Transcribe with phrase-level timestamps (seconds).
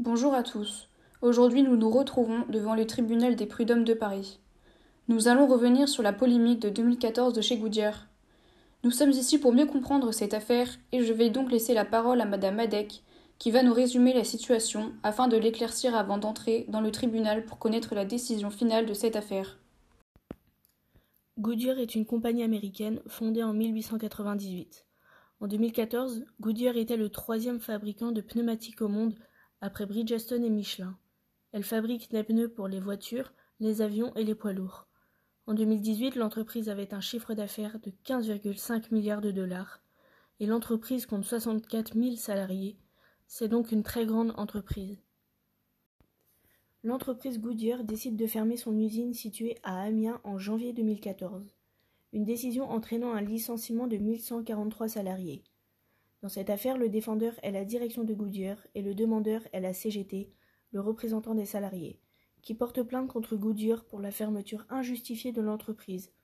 [0.00, 0.88] Bonjour à tous.
[1.22, 4.40] Aujourd'hui, nous nous retrouvons devant le tribunal des prud'hommes de Paris.
[5.06, 8.08] Nous allons revenir sur la polémique de 2014 de chez Goodyear.
[8.82, 12.20] Nous sommes ici pour mieux comprendre cette affaire et je vais donc laisser la parole
[12.20, 13.04] à Madame Madec
[13.38, 17.60] qui va nous résumer la situation afin de l'éclaircir avant d'entrer dans le tribunal pour
[17.60, 19.60] connaître la décision finale de cette affaire.
[21.38, 24.86] Goodyear est une compagnie américaine fondée en 1898.
[25.38, 29.14] En 2014, Goodyear était le troisième fabricant de pneumatiques au monde
[29.64, 30.94] après Bridgestone et Michelin.
[31.52, 34.86] Elle fabrique des pneus pour les voitures, les avions et les poids lourds.
[35.46, 39.80] En 2018, l'entreprise avait un chiffre d'affaires de 15,5 milliards de dollars
[40.38, 42.76] et l'entreprise compte 64 000 salariés.
[43.26, 44.98] C'est donc une très grande entreprise.
[46.82, 51.56] L'entreprise Goodyear décide de fermer son usine située à Amiens en janvier 2014.
[52.12, 55.42] Une décision entraînant un licenciement de 1143 salariés.
[56.24, 59.74] Dans cette affaire, le défendeur est la direction de Goodyear et le demandeur est la
[59.74, 60.32] CGT,
[60.70, 62.00] le représentant des salariés,
[62.40, 66.14] qui porte plainte contre Goodyear pour la fermeture injustifiée de l'entreprise.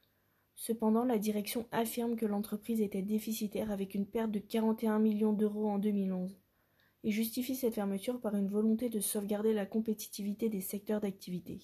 [0.55, 5.69] Cependant, la direction affirme que l'entreprise était déficitaire avec une perte de 41 millions d'euros
[5.69, 6.35] en 2011
[7.05, 11.61] et justifie cette fermeture par une volonté de sauvegarder la compétitivité des secteurs d'activité.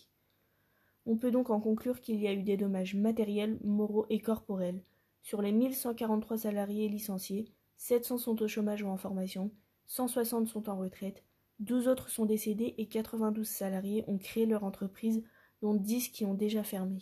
[1.06, 4.82] On peut donc en conclure qu'il y a eu des dommages matériels, moraux et corporels
[5.22, 9.50] sur les 1143 salariés licenciés 700 sont au chômage ou en formation,
[9.86, 11.22] 160 sont en retraite,
[11.60, 15.22] 12 autres sont décédés et 92 salariés ont créé leur entreprise,
[15.62, 16.98] dont 10 qui ont déjà fermé.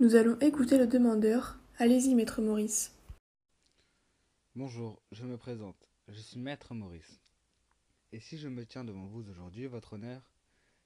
[0.00, 1.58] Nous allons écouter le demandeur.
[1.78, 2.96] Allez-y, maître Maurice.
[4.56, 5.88] Bonjour, je me présente.
[6.08, 7.20] Je suis maître Maurice.
[8.10, 10.22] Et si je me tiens devant vous aujourd'hui, votre honneur,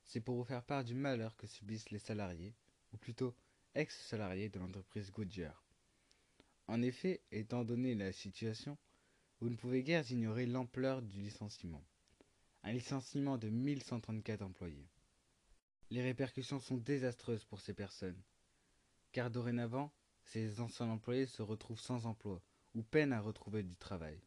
[0.05, 2.55] c'est pour vous faire part du malheur que subissent les salariés,
[2.93, 3.35] ou plutôt
[3.75, 5.66] ex-salariés de l'entreprise Goodyear.
[6.69, 8.77] En effet, étant donné la situation,
[9.41, 11.85] vous ne pouvez guère ignorer l'ampleur du licenciement.
[12.63, 14.89] Un licenciement de 1134 employés.
[15.91, 18.21] Les répercussions sont désastreuses pour ces personnes,
[19.13, 19.93] car dorénavant,
[20.25, 22.43] ces anciens employés se retrouvent sans emploi
[22.75, 24.21] ou peinent à retrouver du travail.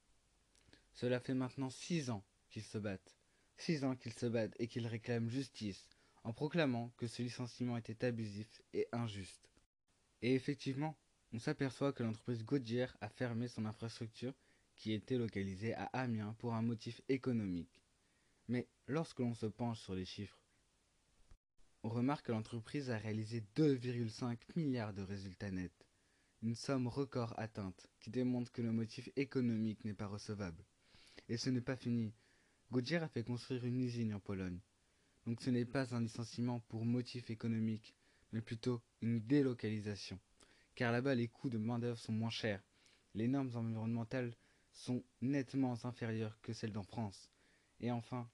[0.93, 3.17] Cela fait maintenant six ans qu'ils se battent,
[3.57, 5.89] six ans qu'ils se battent et qu'ils réclament justice
[6.23, 9.49] en proclamant que ce licenciement était abusif et injuste.
[10.21, 10.97] Et effectivement,
[11.31, 14.33] on s'aperçoit que l'entreprise Goodyear a fermé son infrastructure
[14.75, 17.83] qui était localisée à Amiens pour un motif économique.
[18.47, 20.39] Mais lorsque l'on se penche sur les chiffres,
[21.83, 25.85] on remarque que l'entreprise a réalisé 2,5 milliards de résultats nets,
[26.41, 30.65] une somme record atteinte qui démontre que le motif économique n'est pas recevable.
[31.27, 32.11] Et ce n'est pas fini.
[32.71, 34.59] Goodyear a fait construire une usine en Pologne.
[35.25, 37.93] Donc ce n'est pas un licenciement pour motif économique,
[38.31, 40.19] mais plutôt une délocalisation
[40.79, 42.63] car là-bas les coûts de main-d'œuvre sont moins chers.
[43.13, 44.31] Les normes environnementales
[44.71, 47.29] sont nettement inférieures que celles d'en France.
[47.81, 48.29] Et enfin,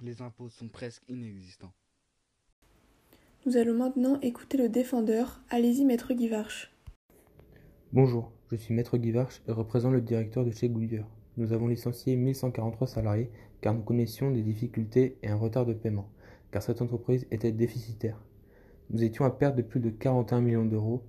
[0.00, 1.74] les impôts sont presque inexistants.
[3.44, 5.42] Nous allons maintenant écouter le défendeur.
[5.50, 6.72] Allez-y, maître Guivarch.
[7.92, 11.06] Bonjour, je suis maître Guivarch et représente le directeur de chez Goodyear.
[11.36, 13.30] Nous avons licencié 1143 salariés
[13.60, 16.10] car nous connaissions des difficultés et un retard de paiement,
[16.50, 18.24] car cette entreprise était déficitaire.
[18.88, 21.02] Nous étions à perte de plus de 41 millions d'euros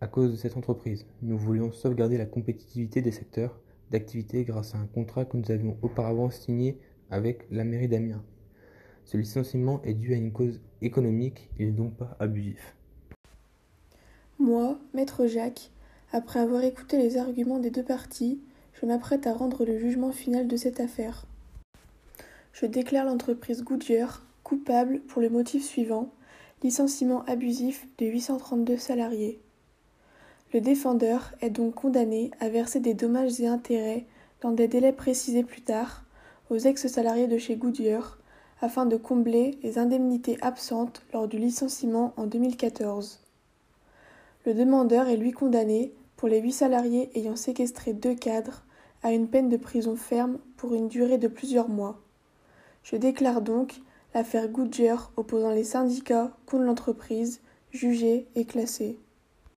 [0.00, 3.58] à cause de cette entreprise, nous voulions sauvegarder la compétitivité des secteurs
[3.90, 6.78] d'activité grâce à un contrat que nous avions auparavant signé
[7.10, 8.22] avec la mairie d'Amiens.
[9.04, 12.76] Ce licenciement est dû à une cause économique, il n'est donc pas abusif.
[14.38, 15.70] Moi, maître Jacques,
[16.12, 18.40] après avoir écouté les arguments des deux parties,
[18.74, 21.26] je m'apprête à rendre le jugement final de cette affaire.
[22.52, 26.12] Je déclare l'entreprise Goodyear coupable pour le motif suivant
[26.62, 29.40] licenciement abusif de 832 salariés.
[30.54, 34.06] Le défendeur est donc condamné à verser des dommages et intérêts
[34.40, 36.04] dans des délais précisés plus tard
[36.48, 38.18] aux ex-salariés de chez Goodyear
[38.62, 43.20] afin de combler les indemnités absentes lors du licenciement en 2014.
[44.46, 48.64] Le demandeur est lui condamné pour les huit salariés ayant séquestré deux cadres
[49.02, 52.00] à une peine de prison ferme pour une durée de plusieurs mois.
[52.82, 53.82] Je déclare donc
[54.14, 58.98] l'affaire Goodyear opposant les syndicats contre l'entreprise jugée et classée.